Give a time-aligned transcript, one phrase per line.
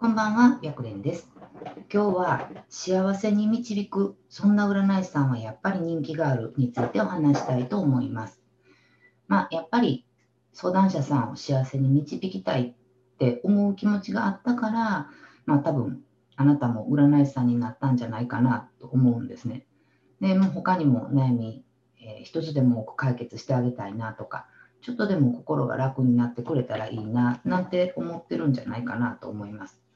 [0.00, 1.28] こんばんは、やくれんです。
[1.92, 8.40] 今日は幸せに導く、そんな占い師さんはやっぱり人気があるについてお話したいと思います。
[9.26, 10.06] まあ、やっぱり
[10.52, 15.08] 相談者さんを幸せに導きたいって思う気持ちがあったから、
[15.46, 16.04] まあ多分
[16.36, 19.66] あなたも占い師さんになったんじゃないかなと思うんですね。
[20.20, 21.64] で、もう他にも悩み、
[22.00, 24.46] えー一つでも多く解決してあげたいなとか、
[24.80, 29.87] ちょっとでも心が楽になってくれたらいいななんて思ってるんじゃないかなと思います。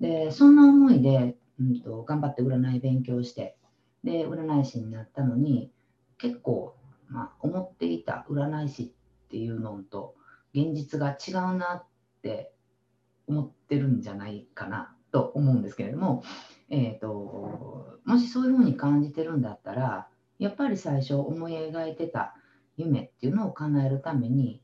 [0.00, 3.56] で、そんな思いで、うん、と頑張って占い勉強して、
[4.02, 5.70] で、占い師になったのに、
[6.18, 6.76] 結構、
[7.08, 10.14] まあ、思っていた占い師っていうのと
[10.54, 11.84] 現実が違うなっ
[12.22, 12.52] て
[13.26, 16.22] 思ってるんじゃないかなと思うんですけれども、
[16.70, 20.08] えー、ともしそういうふうに感じてるんだったら
[20.38, 22.34] やっぱり最初思い描いてた
[22.76, 24.60] 夢っていうのを叶えるために、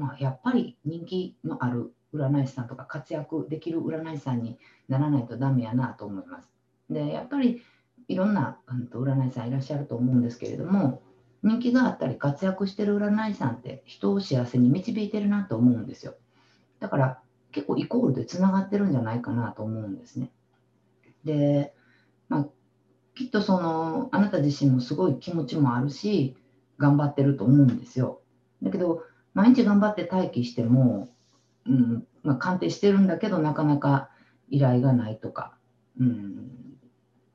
[0.00, 4.58] まあ、やっぱり人気のある占い師さんとか活躍できる占い師さんに
[4.88, 6.48] ならないとダメやなと思います。
[6.88, 7.62] でやっぱり
[8.08, 11.02] いろんな、うん、と占い師さんいらっしゃると思うんですけれども
[11.42, 16.14] 人気があったり活躍してる占い師さんって人を幸せに導いてるなと思うんですよ。
[16.80, 17.20] だから
[17.52, 20.30] 結構イコールでつながってるんじゃないかなと思うんですね。
[21.24, 21.74] で、
[22.30, 22.46] まあ、
[23.14, 26.36] きっとそのあなた自身もすごい気持ちもあるし
[26.78, 28.20] 頑張ってると思うんですよ。
[28.62, 29.02] だけど
[29.34, 31.10] 毎日頑張って待機しても、
[31.66, 34.10] うんまあ、鑑定してるんだけどなかなか
[34.48, 35.54] 依頼がないとか、
[35.98, 36.50] うん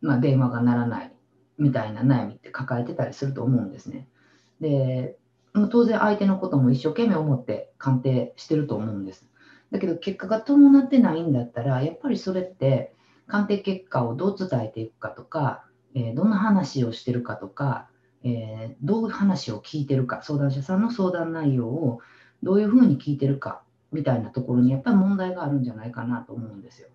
[0.01, 1.13] まあ、電話が鳴らない
[1.57, 4.07] みたいな悩みって抱えてたりすると思うんですね。
[4.59, 5.17] で
[5.71, 9.25] 当然相手のことも一生懸命思って鑑定してると思うんです。
[9.71, 12.93] だけど結果が伴ってないんだったらやっぱりそれって
[13.27, 15.63] 鑑定結果をどう伝えていくかとか、
[15.95, 17.87] えーどんな話をしてるかとか、
[18.25, 22.01] えーどういう話を聞いてるか相談者さんの相談内容を
[22.43, 26.89] どういうふうに聞いてるかみたいなところにやっぱり問題があるんじゃないかなと思うんですよ。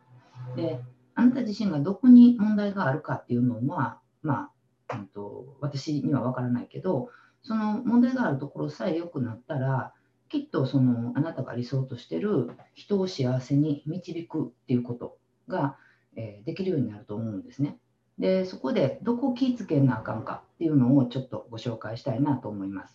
[0.56, 0.81] で
[1.14, 4.51] あなた自身がどこに問題があるかっていうのはま
[4.89, 7.11] あ、うん、と私には分からないけど
[7.42, 9.95] その問題があるところさえ良くなったら
[10.29, 15.17] きっとそのあなたが理想としてる人を幸せに導くっていうこと
[15.48, 15.77] が、
[16.17, 17.79] えーできるようになると思うんですね。
[18.20, 22.95] でそこでどこを気ぃつけなあかんかっていうのをちょっとご紹介したいなと思います。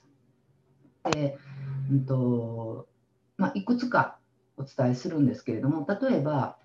[1.11, 1.35] で、
[1.91, 2.87] うんと
[3.37, 4.17] まあ、いくつか
[4.55, 6.57] お伝えするんですけれども例えば、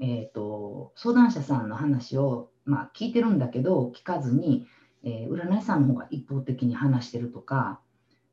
[0.00, 4.66] えー、と相談者さんの話を、まあ、聞いてるんだけど聞かずに、
[5.02, 7.80] えー占い師さんの方が一方的に話してるとか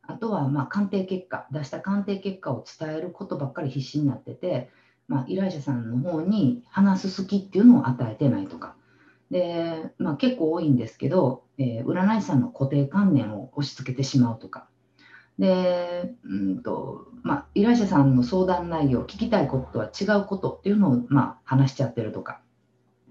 [0.03, 4.69] あとはまあ鑑定結果出した鑑定結果を伝えることばっかり必死になってて、
[5.07, 8.75] まあ、依頼者さんの方に話す好きっていうのを与えてないとか
[9.31, 14.67] で、まあ、結構多いんですけど、えー占い師さんの固定観念を押し付けてしまうとか。
[15.39, 22.41] でうんと、まあ、依頼者さんの相談内容聞きたいこととは違うことっていうのを、まあ、話しちゃってるとか。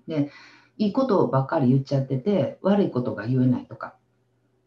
[0.06, 0.30] で
[0.76, 3.94] いいことばっかり言っちゃってて悪いことが言えないとか。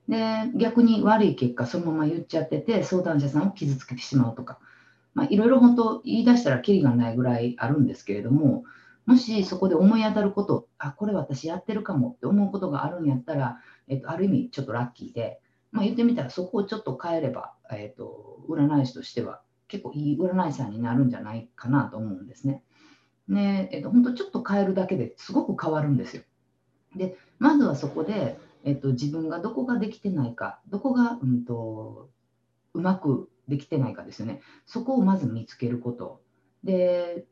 [0.08, 0.18] で
[0.56, 4.60] 逆に悪い結果そのまま言っちゃってて相談者さんを傷つけてしまうとか、
[5.14, 8.66] まあ、いろいろ本当言い出したらキリがないぐらいあるんですけれども
[9.06, 15.42] もしそこで思い当たることあこれ私やってるかもって思うことがあるんやったら、えっと、ある意味ちょっとラッキーで、
[15.72, 22.64] まあ、言ってみたらそこをちょっと変えれば、えっと、占い師としては結構いい占い師さんになるんじゃないかなと思うんですね。
[23.28, 26.24] ねえっと、本当ちょっと変えるだけですごく変わるんですよ。
[26.96, 32.10] でまずはそこで、えっと、自分がどこができてないかどこが、うん、と
[32.74, 36.22] うまくできてないかですよねそこをまず見つけること
[36.64, 37.26] で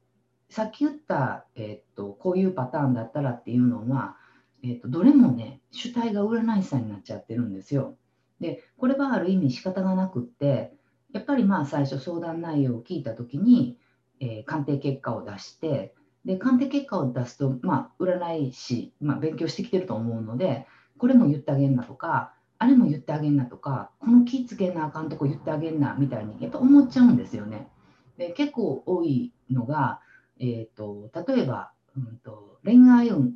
[0.51, 4.17] さっき言った、えっと、こういうパターンだったらっていうのは、
[4.63, 7.95] えっと、どれもね主体が占い師さんになっちゃってるんですよ。
[8.41, 10.73] でこれはある意味仕方がなくって
[11.13, 13.77] やっぱりまあ最初相談内容を聞いた時に、
[14.19, 15.95] えー鑑定結果を出して
[16.25, 27.69] で鑑定結果を出すと、まあ、占い師、まあ、勉強してきてると思うのでこれも言ってあげんなとかあれも言ってあげんなとかこの気ぃつけなあかんとこ言ってあげんなみたいにやっぱ思っちゃうんですよね。
[28.17, 29.99] で結構多いのが、
[30.41, 33.35] えー、と例えば、うん、と恋愛運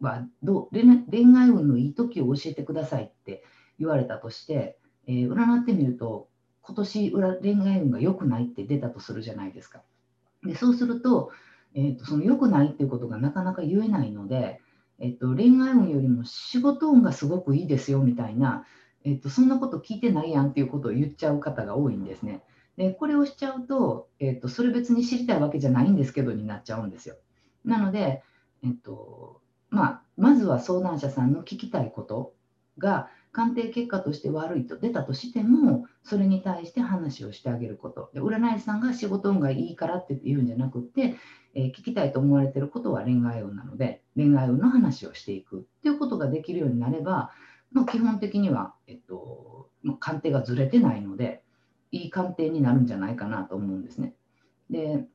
[0.00, 3.42] はどう恋愛運のいい時を教えてくださいって
[3.78, 4.78] 言われたとして、
[5.08, 6.28] えー占ってみると
[6.60, 7.20] 今年恋
[7.68, 9.82] 愛運が良くないって出たとするじゃないですか。
[10.44, 11.32] でそうすると,、
[11.74, 14.60] えー、とその良くないっていうことがなかなか言えないので、
[14.98, 18.64] えっと、恋愛運よりも仕事運がすごくいいですよみたいな、
[19.04, 22.42] えっと、そんなこと聞いてないやんっていうことを言っちゃう方が多いんですね。
[22.76, 27.16] でこれをしちゃうと、えっと、それ別に知りたいわけじゃないんですけどになっちゃうんですよ。
[27.64, 28.22] なので、
[28.64, 29.40] えっと
[29.70, 32.34] まあ、まずは相談者さんの聞きたいこと
[32.78, 41.16] が、鑑定結果として悪いと出たとしてもそれに対して話をしてあげることで占い師さんが仕事運がいいからって言うんじゃなくて
[41.54, 47.30] えー、聞きたいと思われてることは恋愛運なので恋愛運の話をしていくっていうことができるようになれば、
[47.72, 51.41] まあ、基本的には、えっとまあ、鑑定がずれてないので
[51.92, 54.14] いい鑑定になるんじゃないかなと思うんですね。
[54.70, 55.06] で、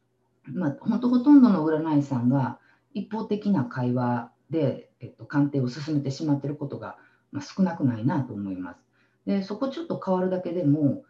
[0.46, 2.60] まあ、本当ほとんどの占い師さんが
[2.94, 6.98] 一方的な会話で、えっと、鑑定を進めてしまってることが、
[7.32, 8.80] まあ、少なくないなと思います。
[9.26, 11.04] でそこちょっと変わるだけでも、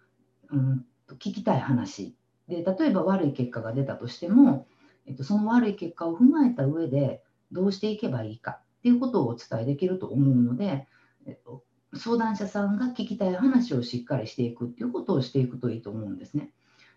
[0.50, 2.16] うん、聞きたい話
[2.48, 4.66] で例えば悪い結果が出たとしても
[5.08, 10.86] えっと、その悪い結果を踏まえた上でどうしていけばいいかっていうことをお伝えできると思うので、
[11.25, 11.64] えっと、
[11.98, 16.52] 相談者さんが聞きたい話をしっかりしていくっていうことをしていくといいと思うんですね。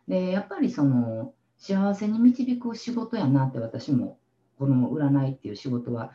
[0.08, 4.18] でやっぱりその幸せに導く仕事やなって私も
[4.58, 6.12] この占いっていう仕事は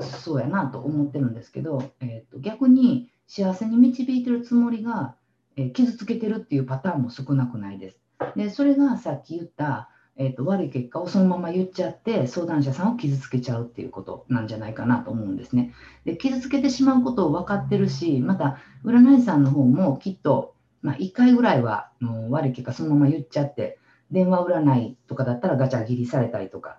[0.00, 5.16] そうやなと思ってるんですけど、えー、と逆に幸せに導いてるつもりが、
[5.56, 7.98] えー、傷つけてるっていうパターンも少なくないです。
[8.36, 15.74] でそれがさっき言ったえーと、悪い結果をそのまま言っちゃって相談者さんを傷つけちゃうっていうことなんじゃないかなと思うんですね。
[16.04, 23.78] で傷つけてしまうことを分かってるしまた占い師さんの方もきっと、まあ、1回ぐらいはもう悪い結果そのまま言っちゃって
[24.12, 26.78] 電話占いとかだったらガチャ切りされたりとか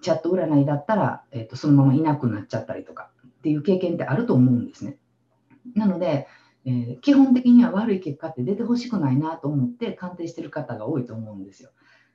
[0.00, 4.96] チャット占いだったら、えーと、そのままいなくなっちゃったりとかっていう経験ってあると思うんですね。
[5.74, 6.26] なので、
[6.64, 11.70] えー、基本的には悪い結果って出てほしくないなと思って鑑定してる方が多いと思うんですよ。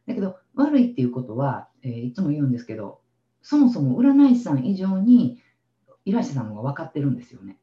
[0.08, 3.00] だけど悪いっていうことは、えー、いつも言うんですけど
[3.42, 5.42] そもそも占い師さん以上に
[6.06, 7.58] 依頼者さんの方が分かってるんですよね。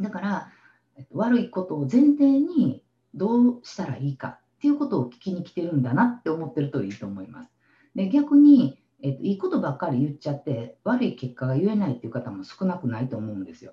[0.00, 0.52] だから、
[0.96, 2.84] えっと、悪いことを前提に
[3.14, 7.50] どうしたらいいかっていうことを聞きに来てるんだなって思ってるといいと思います。
[7.94, 13.72] で逆に、えっと、いいことばっかり言っちゃって悪い結果が言えないっていう方も少なくないと思うんですよ。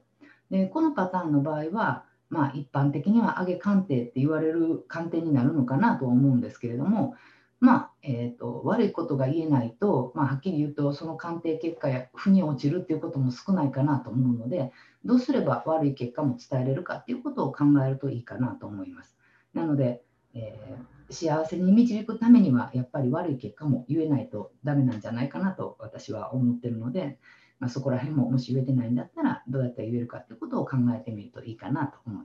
[0.49, 7.15] でこのパターンの場合は、まあ、一般的には上げ鑑定って言われる鑑定になるのかなとは思うんですけれども
[7.59, 14.71] まあえーと、悪いことが言えないと、まあ、はっきり言うとその鑑定結果や負に落ちるっていうことも少ないかなと思うので
[15.03, 19.15] どうすれば悪い結果も伝えれるかっていうことを考えるといいかなと思います。
[19.53, 20.03] なので、
[20.33, 27.17] えー、幸せに導くためにはやっぱり悪い結果も言えないとダメなんじゃないかなと私は思ってるので、
[27.59, 32.24] まあ、そこら辺ももし言えてないんだったらどうやって言えるかっていうことを考えてみるといいかなと思いま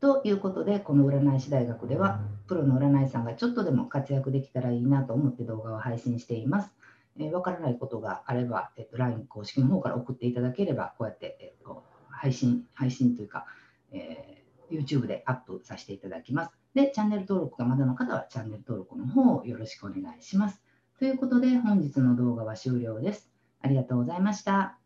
[0.00, 6.70] ということで、この占い師大学では、プロの占い師さんがちょっとでも活躍できたらいいなと思って動画を配信しています。
[7.18, 13.46] えー、分からないことがあれば、えっと、LINE 公式の方から送っていただければ、こうやって、えっと、配信、配信というか、
[13.90, 16.52] えー、YouTube でアップさせていただきます。
[16.74, 20.62] で、チャンネル登録がまだの方は、チャンネル登録の方をよろしくお願いします。
[20.98, 23.30] ということで、本日の動画は終了です。
[23.60, 24.77] ありがとうございました。